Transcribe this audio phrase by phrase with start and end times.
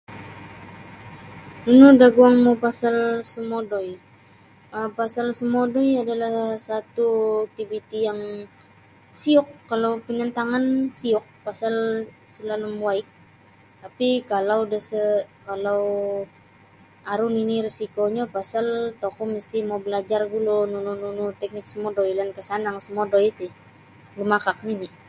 [1.65, 2.97] Nunu da guangmu pasal
[3.31, 3.89] sumodoi
[4.79, 6.35] um pasal sumodoi adalah
[6.67, 7.07] satu
[7.47, 8.21] iktiviti yang
[9.19, 10.63] siyok kalau pinantangan
[10.99, 11.75] siyok pasal
[12.33, 13.07] salalum waig
[13.83, 15.01] tapi kalau da sa
[17.13, 18.65] aru nini risikonyo pasal
[19.01, 23.45] tokou misti mau balajar gulu nunu nunu teknik sumodoi lainkah sanang sumodoi ti
[24.17, 24.89] lumakak nini.